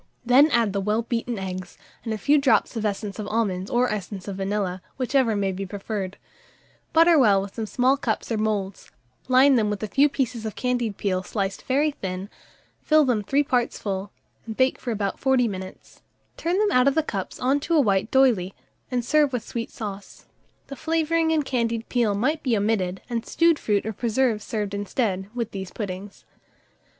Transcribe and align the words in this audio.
Then 0.25 0.49
add 0.49 0.73
the 0.73 0.81
well 0.81 1.03
beaten 1.03 1.37
eggs, 1.37 1.77
and 2.03 2.11
a 2.11 2.17
few 2.17 2.39
drops 2.39 2.75
of 2.75 2.83
essence 2.87 3.19
of 3.19 3.27
almonds 3.27 3.69
or 3.69 3.87
essence 3.91 4.27
of 4.27 4.37
vanilla, 4.37 4.81
whichever 4.97 5.35
may 5.35 5.51
be 5.51 5.63
preferred; 5.63 6.17
butter 6.91 7.19
well 7.19 7.47
some 7.47 7.67
small 7.67 7.97
cups 7.97 8.31
or 8.31 8.37
moulds, 8.39 8.89
line 9.27 9.57
them 9.57 9.69
with 9.69 9.83
a 9.83 9.87
few 9.87 10.09
pieces 10.09 10.43
of 10.43 10.55
candied 10.55 10.97
peel 10.97 11.21
sliced 11.21 11.61
very 11.65 11.91
thin, 11.91 12.31
fill 12.81 13.05
them 13.05 13.21
three 13.21 13.43
parts 13.43 13.77
full, 13.77 14.11
and 14.47 14.57
bake 14.57 14.79
for 14.79 14.89
about 14.89 15.19
40 15.19 15.47
minutes; 15.47 16.01
turn 16.35 16.57
them 16.57 16.71
out 16.71 16.87
of 16.87 16.95
the 16.95 17.03
cups 17.03 17.39
on 17.39 17.59
to 17.59 17.75
a 17.75 17.79
white 17.79 18.09
d'oyley, 18.09 18.55
and 18.89 19.05
serve 19.05 19.31
with 19.31 19.45
sweet 19.47 19.69
sauce. 19.69 20.25
The 20.65 20.75
flavouring 20.75 21.31
and 21.31 21.45
candied 21.45 21.87
peel 21.89 22.15
might 22.15 22.41
be 22.41 22.57
omitted, 22.57 23.01
and 23.07 23.23
stewed 23.23 23.59
fruit 23.59 23.85
or 23.85 23.93
preserve 23.93 24.41
served 24.41 24.73
instead, 24.73 25.29
with 25.35 25.51
these 25.51 25.69
puddings. 25.69 26.25